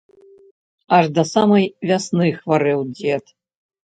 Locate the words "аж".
0.97-1.05